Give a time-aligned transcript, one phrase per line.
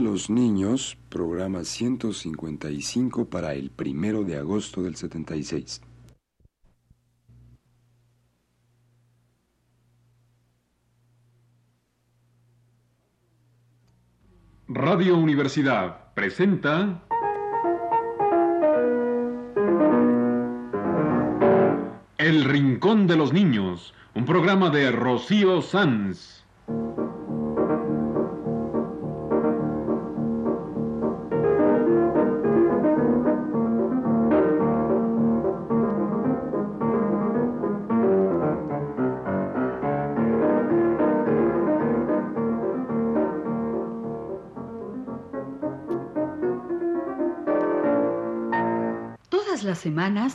[0.00, 5.82] Los niños, programa 155 para el primero de agosto del 76.
[14.68, 17.02] Radio Universidad presenta
[22.18, 26.47] El Rincón de los Niños, un programa de Rocío Sanz.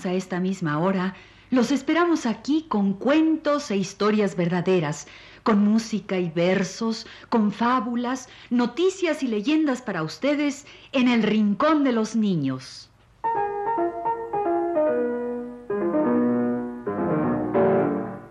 [0.05, 1.15] A esta misma hora,
[1.49, 5.07] los esperamos aquí con cuentos e historias verdaderas,
[5.43, 11.91] con música y versos, con fábulas, noticias y leyendas para ustedes en el Rincón de
[11.91, 12.89] los Niños.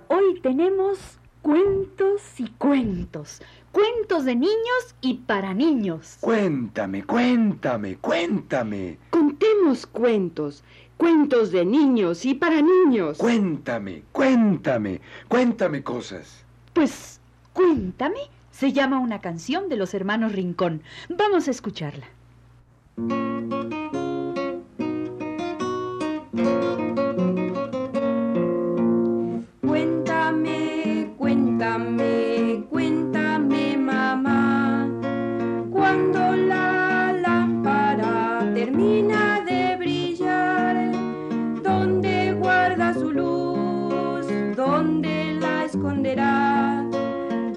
[0.09, 0.99] Hoy tenemos
[1.43, 6.17] cuentos y cuentos, cuentos de niños y para niños.
[6.21, 8.99] Cuéntame, cuéntame, cuéntame.
[9.11, 10.65] Contemos cuentos,
[11.03, 13.19] cuentos de niños y para niños.
[13.19, 16.45] Cuéntame, cuéntame, cuéntame cosas.
[16.75, 17.19] Pues
[17.53, 18.21] cuéntame,
[18.53, 20.83] se llama una canción de los hermanos Rincón.
[21.09, 22.07] Vamos a escucharla.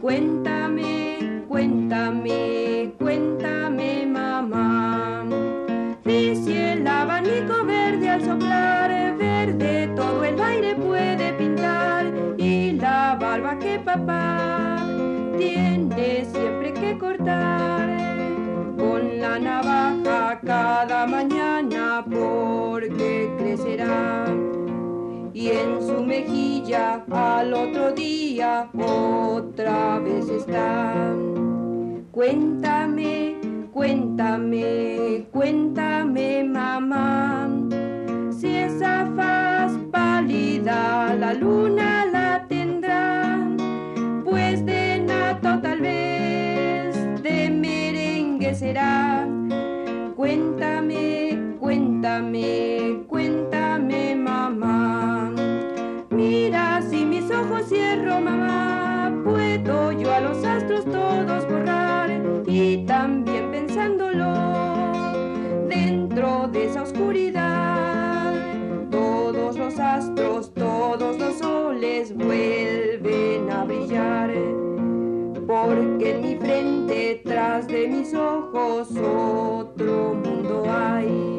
[0.01, 5.25] Cuéntame, cuéntame, cuéntame, mamá.
[6.03, 13.59] Si el abanico verde al soplar, verde todo el aire puede pintar, y la barba
[13.59, 14.87] que papá
[15.37, 17.89] tiene siempre que cortar.
[18.75, 22.03] Con la navaja cada mañana
[25.55, 31.14] en su mejilla al otro día otra vez está.
[32.11, 33.36] Cuéntame,
[33.73, 37.49] cuéntame, cuéntame, mamá,
[38.32, 43.39] si esa faz pálida la luna la tendrá,
[44.23, 49.27] pues de nato tal vez de merengue será.
[50.15, 50.55] Cuéntame,
[50.86, 52.74] cuéntame, cuéntame,
[77.14, 81.34] tras de mis ojos, otro mundo hay.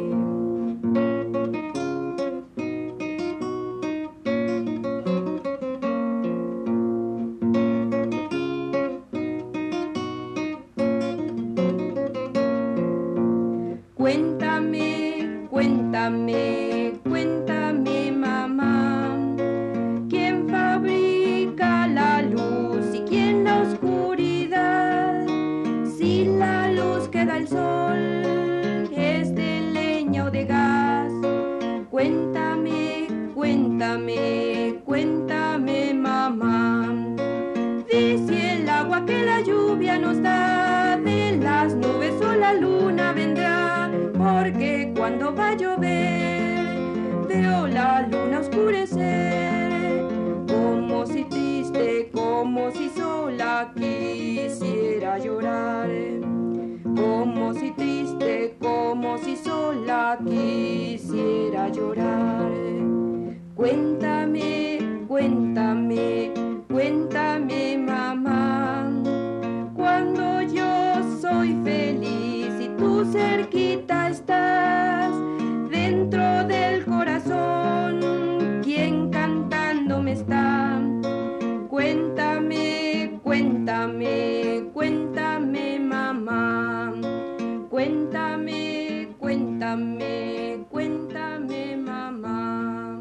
[87.87, 92.99] Cuéntame, cuéntame, cuéntame, mamá.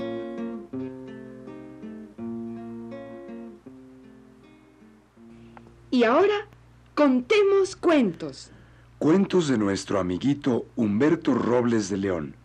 [5.89, 6.47] Y ahora
[6.93, 8.51] contemos cuentos.
[8.99, 12.35] Cuentos de nuestro amiguito Humberto Robles de León.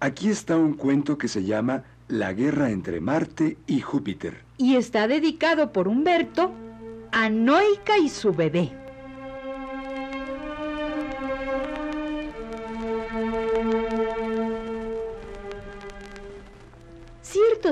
[0.00, 4.42] Aquí está un cuento que se llama La guerra entre Marte y Júpiter.
[4.56, 6.52] Y está dedicado por Humberto
[7.12, 8.79] a Noica y su bebé.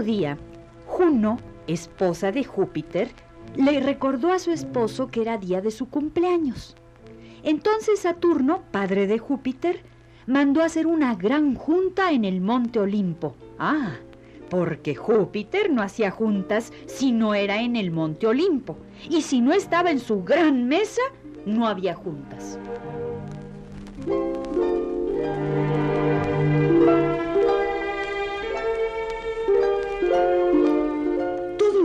[0.02, 0.38] Día,
[0.86, 3.10] Juno, esposa de Júpiter,
[3.56, 6.76] le recordó a su esposo que era día de su cumpleaños.
[7.42, 9.82] Entonces Saturno, padre de Júpiter,
[10.26, 13.34] mandó hacer una gran junta en el monte Olimpo.
[13.58, 13.96] Ah,
[14.50, 18.76] porque Júpiter no hacía juntas si no era en el monte Olimpo.
[19.08, 21.02] Y si no estaba en su gran mesa,
[21.46, 22.58] no había juntas.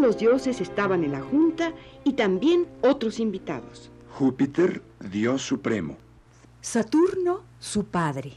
[0.03, 1.73] Los dioses estaban en la junta
[2.03, 3.89] y también otros invitados.
[4.11, 5.97] Júpiter, Dios supremo.
[6.59, 8.33] Saturno, su padre.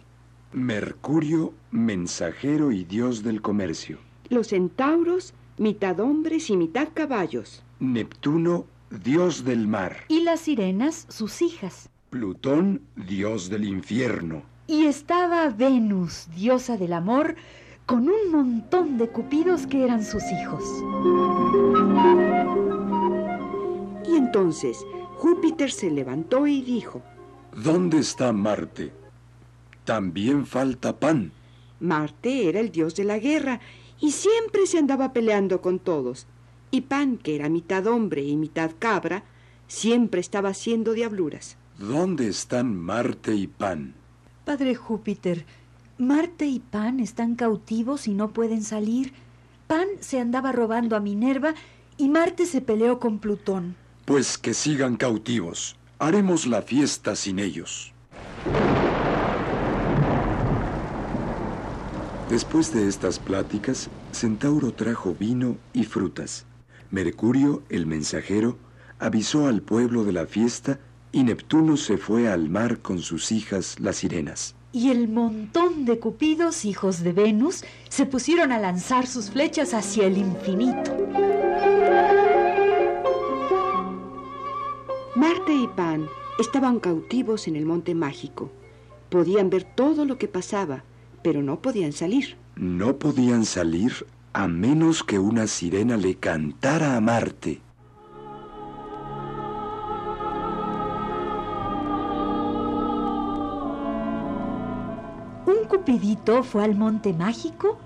[0.53, 3.99] Mercurio, mensajero y Dios del comercio.
[4.31, 7.65] Los centauros, mitad hombres y mitad caballos.
[7.81, 10.05] Neptuno, Dios del mar.
[10.09, 11.91] Y las sirenas, sus hijas.
[12.11, 14.45] Plutón, Dios del infierno.
[14.69, 17.35] Y estaba Venus, diosa del amor,
[17.87, 20.63] con un montón de cupidos que eran sus hijos.
[24.09, 24.85] Y entonces
[25.17, 27.03] Júpiter se levantó y dijo,
[27.55, 28.93] ¿Dónde está Marte?
[29.85, 31.33] También falta pan.
[31.79, 33.61] Marte era el dios de la guerra
[34.01, 36.27] y siempre se andaba peleando con todos.
[36.71, 39.23] Y Pan, que era mitad hombre y mitad cabra,
[39.69, 41.57] siempre estaba haciendo diabluras.
[41.79, 43.95] ¿Dónde están Marte y Pan?
[44.45, 45.47] Padre Júpiter,
[45.99, 49.15] Marte y Pan están cautivos y no pueden salir.
[49.67, 51.55] Pan se andaba robando a Minerva
[51.97, 53.77] y Marte se peleó con Plutón.
[54.05, 55.77] Pues que sigan cautivos.
[55.99, 57.95] Haremos la fiesta sin ellos.
[62.29, 66.45] Después de estas pláticas, Centauro trajo vino y frutas.
[66.91, 68.59] Mercurio, el mensajero,
[68.99, 70.79] avisó al pueblo de la fiesta
[71.11, 74.55] y Neptuno se fue al mar con sus hijas las sirenas.
[74.77, 80.07] Y el montón de cupidos, hijos de Venus, se pusieron a lanzar sus flechas hacia
[80.07, 80.95] el infinito.
[85.15, 86.07] Marte y Pan
[86.39, 88.53] estaban cautivos en el monte mágico.
[89.09, 90.85] Podían ver todo lo que pasaba,
[91.23, 92.37] pero no podían salir.
[92.55, 97.63] No podían salir a menos que una sirena le cantara a Marte.
[105.87, 107.79] Cupidito fue al monte mágico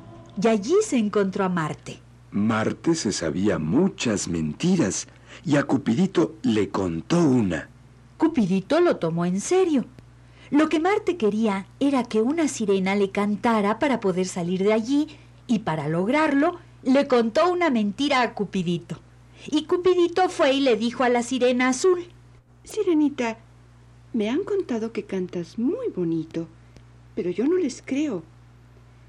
[0.43, 1.99] y allí se encontró a Marte.
[2.31, 5.06] Marte se sabía muchas mentiras
[5.44, 7.69] y a Cupidito le contó una.
[8.17, 9.85] Cupidito lo tomó en serio.
[10.50, 15.08] Lo que Marte quería era que una sirena le cantara para poder salir de allí
[15.47, 18.99] y para lograrlo le contó una mentira a Cupidito.
[19.47, 22.06] Y Cupidito fue y le dijo a la sirena azul.
[22.64, 23.37] Sirenita,
[24.14, 26.49] me han contado que cantas muy bonito,
[27.15, 28.23] pero yo no les creo.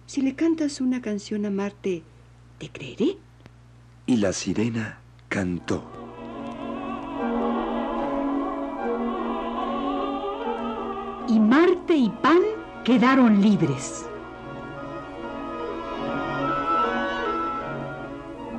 [0.06, 2.04] Si le cantas una canción a Marte,
[2.58, 3.18] ¿te creeré?
[4.06, 5.00] Y la sirena
[5.30, 5.84] cantó.
[11.28, 12.42] Y Marte y Pan
[12.84, 14.06] quedaron libres.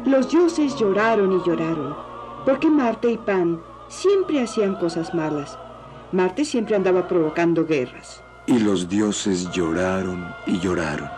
[0.07, 1.95] Los dioses lloraron y lloraron,
[2.45, 5.59] porque Marte y Pan siempre hacían cosas malas.
[6.13, 8.23] Marte siempre andaba provocando guerras.
[8.47, 11.09] Y los dioses lloraron y lloraron.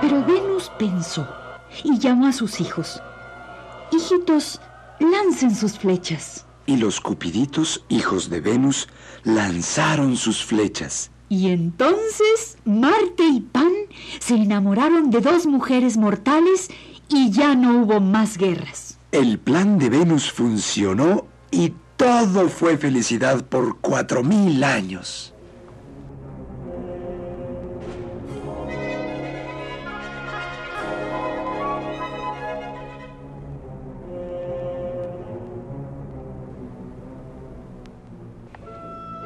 [0.00, 1.26] Pero Venus pensó
[1.82, 3.00] y llamó a sus hijos.
[3.92, 4.60] Hijitos,
[4.98, 6.44] lancen sus flechas.
[6.66, 8.88] Y los cupiditos, hijos de Venus,
[9.22, 11.10] lanzaron sus flechas.
[11.28, 13.72] Y entonces Marte y Pan
[14.18, 16.70] se enamoraron de dos mujeres mortales
[17.08, 18.98] y ya no hubo más guerras.
[19.12, 25.32] El plan de Venus funcionó y todo fue felicidad por cuatro mil años.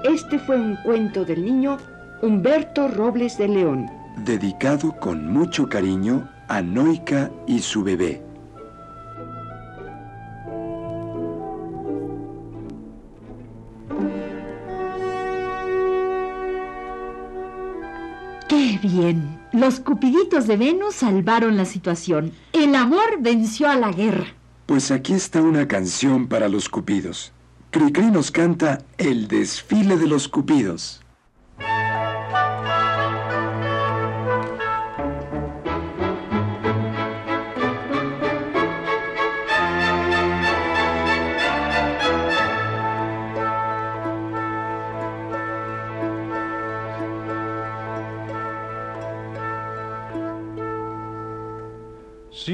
[0.04, 1.76] Este fue un cuento del niño
[2.22, 3.86] Humberto Robles de León.
[4.24, 8.27] Dedicado con mucho cariño a Noica y su bebé.
[19.58, 22.30] Los cupiditos de Venus salvaron la situación.
[22.52, 24.26] El amor venció a la guerra.
[24.66, 27.32] Pues aquí está una canción para los cupidos.
[27.72, 31.00] Cricri nos canta El desfile de los cupidos.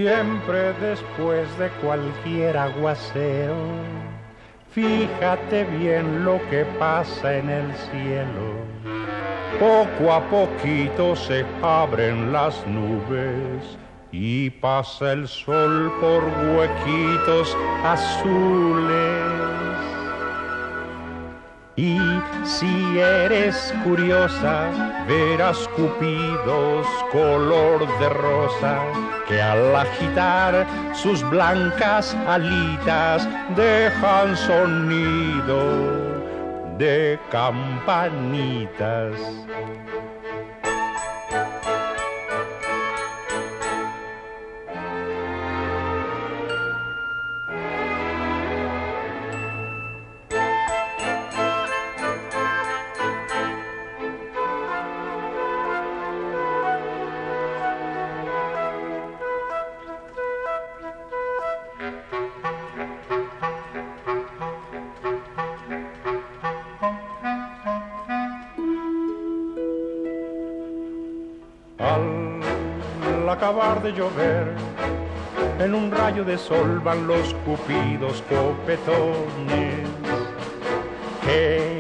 [0.04, 3.56] Siempre después de cualquier aguacero,
[4.70, 8.52] fíjate bien lo que pasa en el cielo.
[9.58, 13.78] Poco a poquito se abren las nubes
[14.12, 19.73] y pasa el sol por huequitos azules.
[21.76, 21.98] Y
[22.44, 24.70] si eres curiosa,
[25.08, 28.80] verás cupidos color de rosa
[29.26, 35.58] que al agitar sus blancas alitas dejan sonido
[36.78, 39.18] de campanitas.
[73.44, 74.54] Acabar de llover,
[75.58, 79.86] en un rayo de sol van los cupidos copetones
[81.22, 81.78] que,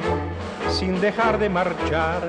[0.68, 2.20] sin dejar de marchar,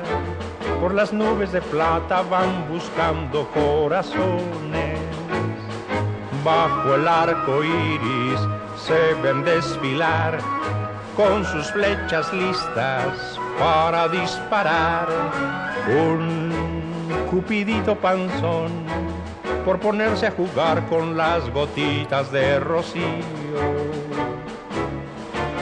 [0.80, 5.00] por las nubes de plata van buscando corazones.
[6.46, 8.39] Bajo el arco iris
[8.77, 10.38] se ven desfilar
[11.18, 15.10] con sus flechas listas para disparar.
[15.89, 16.54] Un
[17.30, 18.85] cupidito panzón
[19.65, 23.01] por ponerse a jugar con las gotitas de rocío.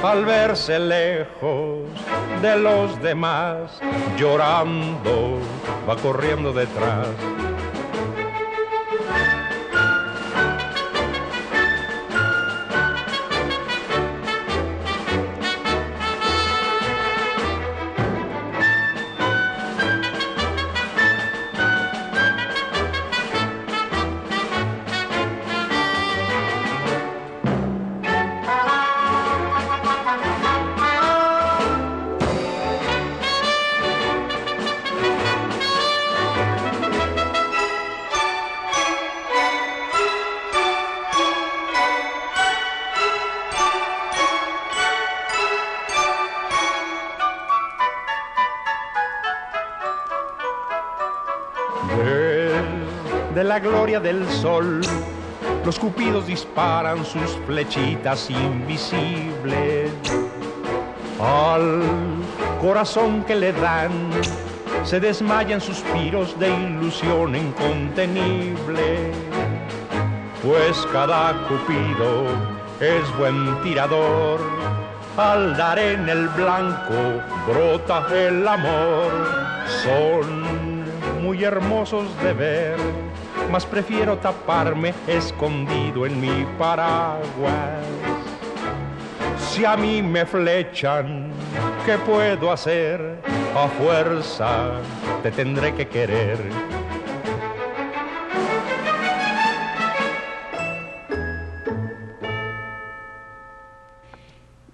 [0.04, 1.80] Al verse lejos
[2.42, 3.80] de los demás,
[4.18, 5.40] llorando,
[5.90, 7.08] va corriendo detrás
[53.54, 54.82] la gloria del sol.
[55.64, 59.92] Los cupidos disparan sus flechitas invisibles
[61.22, 61.84] al
[62.60, 63.92] corazón que le dan.
[64.84, 69.12] Se desmayan suspiros de ilusión incontenible,
[70.42, 72.10] pues cada cupido
[72.80, 74.40] es buen tirador.
[75.16, 79.12] Al dar en el blanco brota el amor.
[79.84, 80.64] Son
[81.24, 82.78] muy hermosos de ver,
[83.54, 87.86] mas prefiero taparme escondido en mi paraguas.
[89.38, 91.30] Si a mí me flechan,
[91.86, 93.22] ¿qué puedo hacer?
[93.56, 94.82] A fuerza
[95.22, 96.40] te tendré que querer.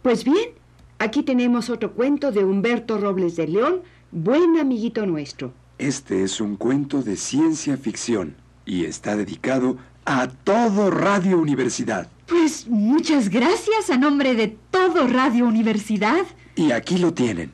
[0.02, 0.52] Pues bien,
[1.00, 5.52] aquí tenemos otro cuento de Humberto Robles de León, buen amiguito nuestro.
[5.78, 8.38] Este es un cuento de ciencia ficción
[8.70, 12.08] y está dedicado a todo Radio Universidad.
[12.28, 16.24] Pues muchas gracias a nombre de todo Radio Universidad.
[16.56, 17.52] Y aquí lo tienen,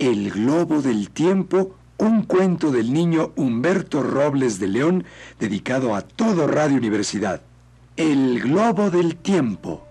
[0.00, 5.04] El Globo del Tiempo, un cuento del niño Humberto Robles de León
[5.38, 7.42] dedicado a todo Radio Universidad.
[7.96, 9.85] El Globo del Tiempo.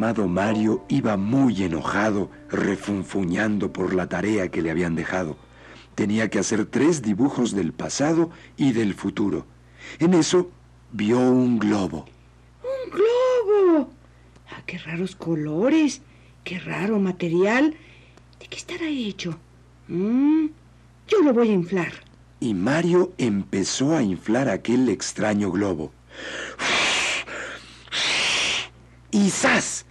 [0.00, 5.36] Llamado Mario iba muy enojado, refunfuñando por la tarea que le habían dejado.
[5.94, 9.44] Tenía que hacer tres dibujos del pasado y del futuro.
[9.98, 10.50] En eso,
[10.90, 12.06] vio un globo.
[12.62, 13.90] ¡Un globo!
[14.50, 16.00] Ah, ¡Qué raros colores!
[16.44, 17.74] ¡Qué raro material!
[18.40, 19.36] ¿De qué estará hecho?
[19.88, 20.46] Mm,
[21.08, 21.92] Yo lo voy a inflar.
[22.40, 25.92] Y Mario empezó a inflar aquel extraño globo.
[29.10, 29.84] ¡Y ¡zas!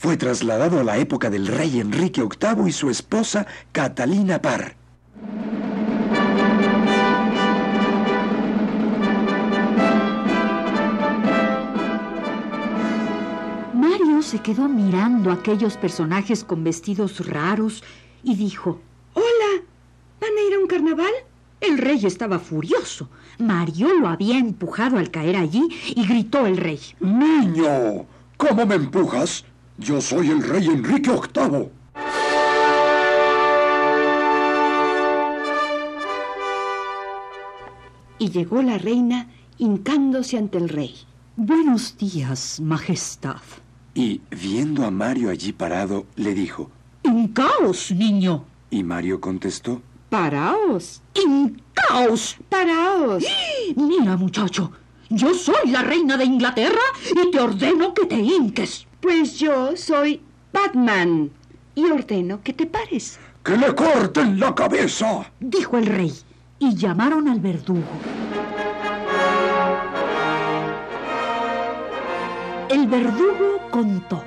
[0.00, 4.74] Fue trasladado a la época del rey Enrique VIII y su esposa Catalina Parr.
[13.74, 17.84] Mario se quedó mirando a aquellos personajes con vestidos raros
[18.22, 18.80] y dijo,
[19.12, 19.62] Hola,
[20.18, 21.12] ¿van a ir a un carnaval?
[21.60, 23.10] El rey estaba furioso.
[23.38, 26.80] Mario lo había empujado al caer allí y gritó el rey.
[27.00, 28.06] Niño,
[28.38, 29.44] ¿cómo me empujas?
[29.80, 31.70] Yo soy el rey Enrique VIII.
[38.18, 40.94] Y llegó la reina hincándose ante el rey.
[41.36, 43.40] Buenos días, Majestad.
[43.94, 46.70] Y viendo a Mario allí parado, le dijo,
[47.02, 48.44] Hincaos, niño.
[48.70, 52.36] y Mario contestó, Paraos, Hincaos.
[52.48, 53.24] paraos.
[53.76, 54.72] Mira, muchacho,
[55.08, 56.80] yo soy la reina de Inglaterra
[57.24, 58.86] y te ordeno que te hinques.
[59.00, 60.20] Pues yo soy
[60.52, 61.30] Batman
[61.74, 63.18] y ordeno que te pares.
[63.42, 65.30] ¡Que le corten la cabeza!
[65.40, 66.12] Dijo el rey,
[66.58, 67.82] y llamaron al verdugo.
[72.68, 74.22] El verdugo contó.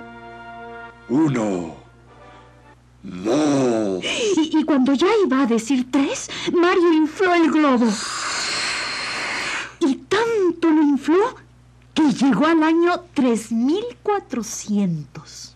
[1.10, 1.75] Uno,
[3.03, 7.88] dos, Y, y cuando ya iba a decir tres, Mario infló el globo.
[9.80, 11.36] Y tanto lo infló
[12.03, 15.55] que llegó al año 3400.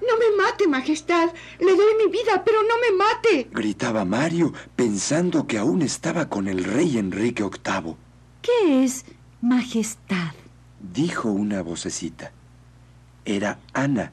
[0.00, 1.30] No me mate, Majestad.
[1.60, 3.48] Le doy mi vida, pero no me mate.
[3.52, 7.94] gritaba Mario, pensando que aún estaba con el rey Enrique VIII.
[8.42, 9.04] ¿Qué es
[9.42, 10.32] majestad?
[10.80, 12.32] Dijo una vocecita.
[13.24, 14.12] Era Ana,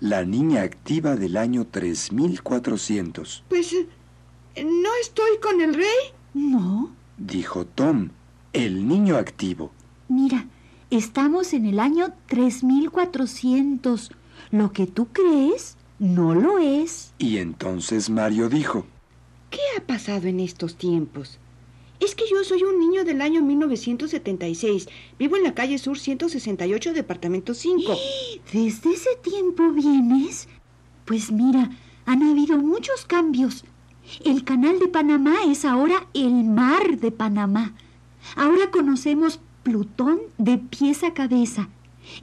[0.00, 3.44] la niña activa del año 3400.
[3.48, 3.74] Pues
[4.56, 6.12] no estoy con el rey.
[6.34, 6.90] No.
[7.16, 8.10] Dijo Tom,
[8.52, 9.72] el niño activo.
[10.08, 10.46] Mira,
[10.90, 14.12] estamos en el año 3400.
[14.50, 17.12] Lo que tú crees no lo es.
[17.18, 18.86] Y entonces Mario dijo,
[19.50, 21.38] ¿Qué ha pasado en estos tiempos?
[22.00, 24.88] Es que yo soy un niño del año 1976.
[25.18, 27.96] Vivo en la calle Sur 168, departamento 5.
[28.52, 30.48] ¿Desde ese tiempo vienes?
[31.04, 31.70] Pues mira,
[32.06, 33.64] han habido muchos cambios.
[34.24, 37.74] El canal de Panamá es ahora el mar de Panamá.
[38.36, 41.68] Ahora conocemos Plutón de pies a cabeza.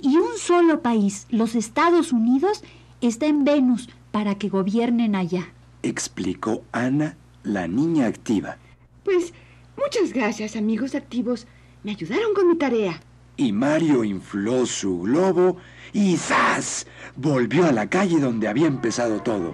[0.01, 2.63] Y un solo país, los Estados Unidos,
[3.01, 5.49] está en Venus para que gobiernen allá.
[5.83, 8.57] explicó Ana, la niña activa.
[9.03, 9.33] Pues
[9.77, 11.47] muchas gracias, amigos activos.
[11.83, 12.99] Me ayudaron con mi tarea.
[13.37, 15.57] Y Mario infló su globo
[15.93, 16.87] y ¡zas!
[17.15, 19.53] Volvió a la calle donde había empezado todo.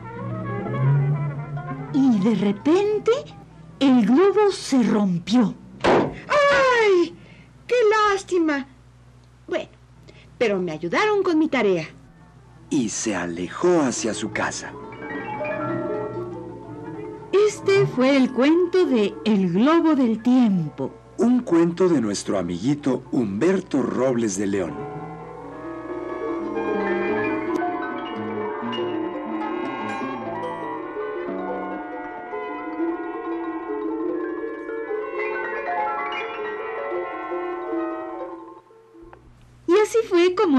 [1.93, 3.11] Y de repente,
[3.79, 5.55] el globo se rompió.
[5.83, 7.15] ¡Ay!
[7.67, 7.75] ¡Qué
[8.09, 8.67] lástima!
[9.47, 9.69] Bueno,
[10.37, 11.87] pero me ayudaron con mi tarea.
[12.69, 14.71] Y se alejó hacia su casa.
[17.53, 20.89] Este fue el cuento de El globo del tiempo.
[21.17, 24.90] Un cuento de nuestro amiguito Humberto Robles de León.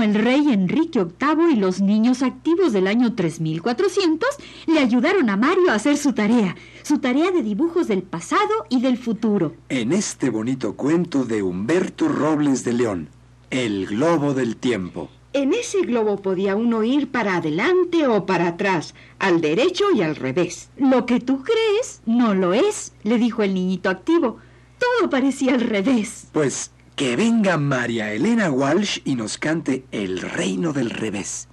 [0.02, 4.28] Como el rey Enrique VIII y los niños activos del año 3400
[4.66, 8.80] le ayudaron a Mario a hacer su tarea, su tarea de dibujos del pasado y
[8.80, 9.54] del futuro.
[9.68, 13.10] En este bonito cuento de Humberto Robles de León,
[13.50, 15.08] El Globo del Tiempo.
[15.34, 20.16] En ese globo podía uno ir para adelante o para atrás, al derecho y al
[20.16, 20.70] revés.
[20.78, 24.38] Lo que tú crees no lo es, le dijo el niñito activo.
[24.80, 26.26] Todo parecía al revés.
[26.32, 31.48] Pues que venga María Elena Walsh y nos cante El Reino del Revés.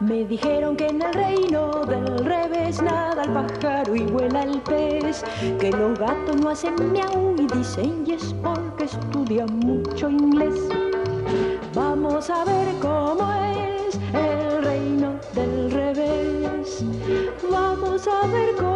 [0.00, 5.24] Me dijeron que en el reino del revés nada el pájaro y vuela el pez,
[5.60, 10.54] que los gatos no hacen miau y dicen yes porque estudian mucho inglés.
[11.74, 16.84] Vamos a ver cómo es el reino del revés.
[17.50, 18.75] Vamos a ver cómo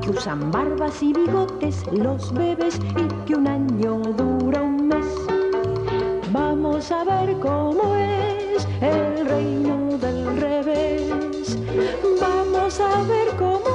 [0.00, 5.06] que usan barbas y bigotes los bebés y que un año dura un mes.
[6.32, 11.58] Vamos a ver cómo es el reino del revés.
[12.20, 13.72] Vamos a ver cómo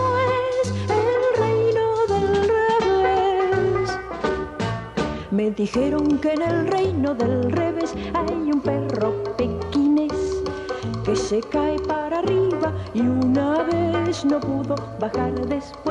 [0.61, 3.99] es el reino del revés.
[5.31, 10.41] Me dijeron que en el reino del revés hay un perro pequinés
[11.03, 15.90] que se cae para arriba y una vez no pudo bajar después.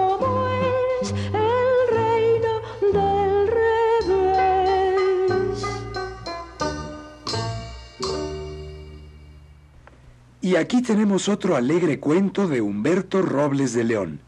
[10.51, 14.19] Y aquí tenemos otro alegre cuento de Humberto Robles de León.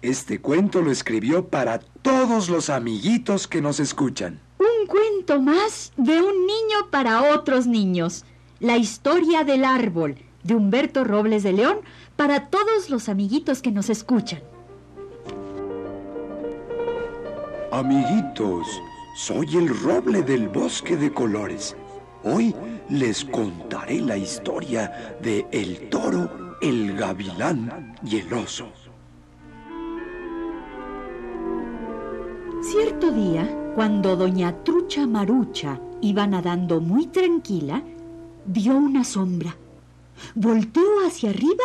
[0.00, 4.38] Este cuento lo escribió para todos los amiguitos que nos escuchan.
[4.60, 8.24] Un cuento más de un niño para otros niños.
[8.60, 11.78] La historia del árbol de Humberto Robles de León
[12.14, 14.40] para todos los amiguitos que nos escuchan.
[17.72, 18.68] Amiguitos,
[19.16, 21.74] soy el roble del bosque de colores.
[22.24, 22.54] Hoy
[22.88, 28.68] les contaré la historia de el toro, el gavilán y el oso.
[32.62, 37.82] Cierto día, cuando doña Trucha Marucha iba nadando muy tranquila,
[38.44, 39.56] vio una sombra.
[40.36, 41.64] Volteó hacia arriba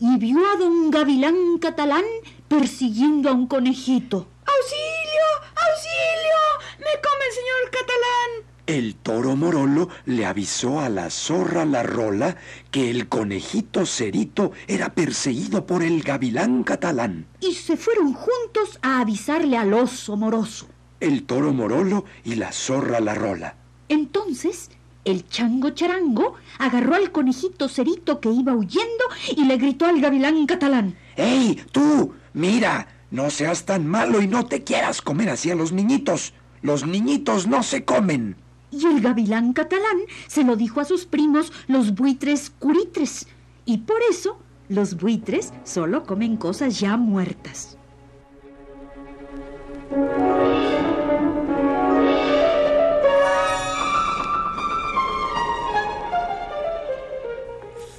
[0.00, 2.04] y vio a don Gavilán Catalán
[2.48, 4.26] persiguiendo a un conejito.
[4.46, 5.28] ¡Auxilio!
[5.54, 6.40] ¡Auxilio!
[6.78, 8.47] ¡Me come el señor Catalán!
[8.68, 12.36] El toro Morolo le avisó a la zorra La Rola
[12.70, 17.24] que el conejito Cerito era perseguido por el gavilán catalán.
[17.40, 20.68] Y se fueron juntos a avisarle al oso moroso.
[21.00, 23.56] El toro Morolo y la zorra La Rola.
[23.88, 24.68] Entonces,
[25.06, 29.04] el chango charango agarró al conejito Cerito que iba huyendo
[29.34, 30.94] y le gritó al gavilán catalán.
[31.16, 32.12] ¡Ey, tú!
[32.34, 36.34] Mira, no seas tan malo y no te quieras comer así a los niñitos.
[36.60, 38.36] Los niñitos no se comen.
[38.70, 43.26] Y el gavilán catalán se lo dijo a sus primos los buitres curitres.
[43.64, 47.76] Y por eso los buitres solo comen cosas ya muertas.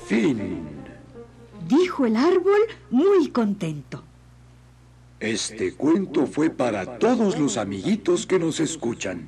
[0.06, 0.68] Fin.
[1.68, 4.04] Dijo el árbol muy contento.
[5.20, 9.28] Este cuento fue para todos los amiguitos que nos escuchan.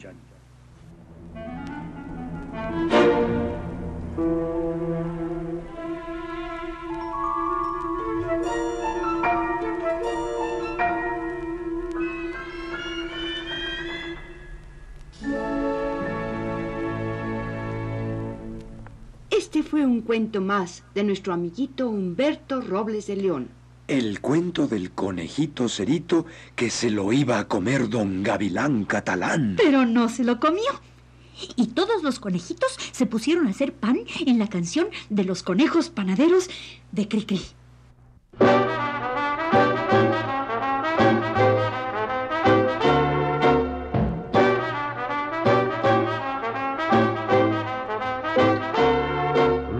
[19.51, 23.49] Este fue un cuento más de nuestro amiguito Humberto Robles de León.
[23.87, 29.55] El cuento del conejito Cerito que se lo iba a comer don Gavilán Catalán.
[29.57, 30.71] Pero no se lo comió.
[31.55, 35.89] Y todos los conejitos se pusieron a hacer pan en la canción de los conejos
[35.89, 36.49] panaderos
[36.91, 37.41] de Cricri.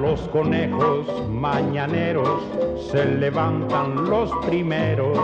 [0.01, 2.43] Los conejos mañaneros
[2.91, 5.17] se levantan los primeros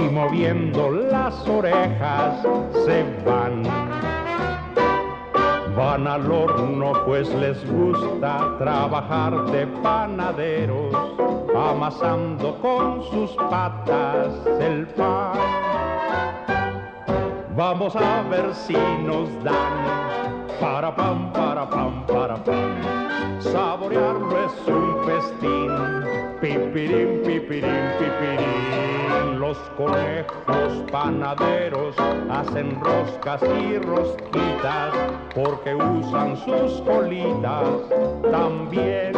[0.00, 2.42] y moviendo las orejas
[2.86, 3.93] se van.
[5.76, 10.94] Van al horno pues les gusta trabajar de panaderos
[11.56, 15.32] amasando con sus patas el pan.
[17.56, 20.14] Vamos a ver si nos dan
[20.60, 23.40] para pam, para pam, para pam.
[23.40, 25.70] Saborearlo es un festín,
[26.40, 29.33] pipirín, pipirín, pipirín.
[29.54, 31.94] Los conejos panaderos
[32.28, 34.92] hacen roscas y rosquitas
[35.32, 37.68] porque usan sus colitas
[38.32, 39.12] también.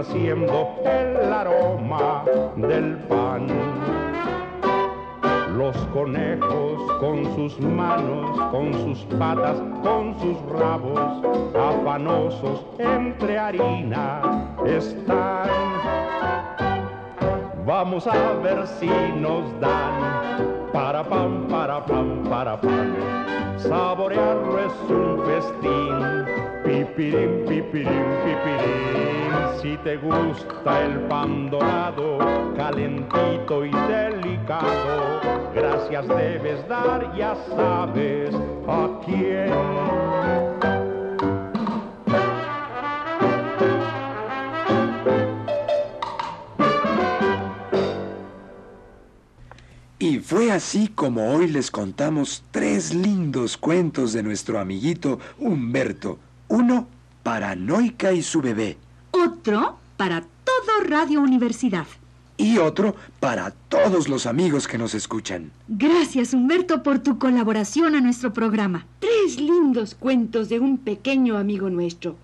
[0.00, 2.24] Esparciendo el aroma
[2.56, 3.46] del pan.
[5.56, 11.22] Los conejos con sus manos, con sus patas, con sus rabos,
[11.54, 15.48] afanosos entre harina están.
[17.66, 18.88] Vamos a ver si
[19.20, 22.94] nos dan para pam, para pam, para pam.
[26.96, 29.60] Pipirín, pipirín, pipirín.
[29.62, 32.18] Si te gusta el pan dorado,
[32.56, 35.20] calentito y delicado,
[35.54, 38.34] gracias debes dar, ya sabes
[38.66, 39.50] a quién.
[49.98, 56.18] Y fue así como hoy les contamos tres lindos cuentos de nuestro amiguito Humberto.
[56.50, 56.88] Uno
[57.22, 58.76] para Noica y su bebé.
[59.12, 61.86] Otro para todo Radio Universidad.
[62.36, 65.52] Y otro para todos los amigos que nos escuchan.
[65.68, 68.84] Gracias, Humberto, por tu colaboración a nuestro programa.
[68.98, 72.16] Tres lindos cuentos de un pequeño amigo nuestro.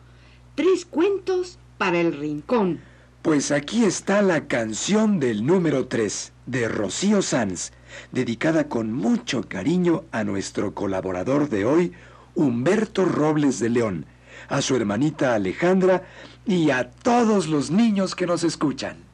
[0.57, 2.81] Tres cuentos para el rincón.
[3.23, 7.71] Pues aquí está la canción del número 3 de Rocío Sanz,
[8.11, 11.93] dedicada con mucho cariño a nuestro colaborador de hoy,
[12.35, 14.07] Humberto Robles de León,
[14.49, 16.05] a su hermanita Alejandra
[16.47, 19.06] y a todos los niños que nos escuchan.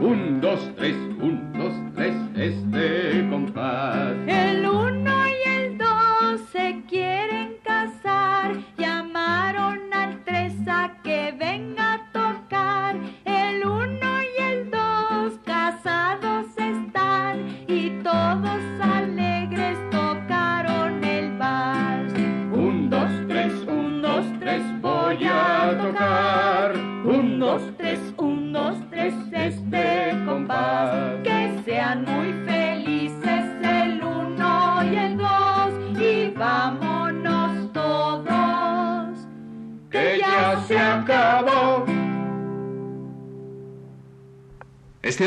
[0.00, 0.96] Un, dos, tres,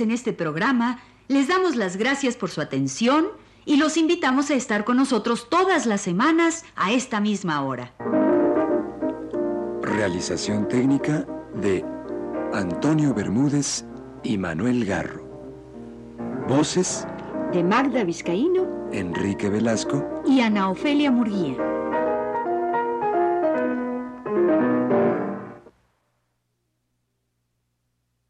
[0.00, 3.26] En este programa les damos las gracias por su atención
[3.64, 7.92] y los invitamos a estar con nosotros todas las semanas a esta misma hora.
[9.82, 11.84] Realización técnica de
[12.52, 13.84] Antonio Bermúdez
[14.22, 15.24] y Manuel Garro.
[16.48, 17.06] Voces
[17.52, 21.75] De Magda Vizcaíno Enrique Velasco Y Ana Ofelia Murguía.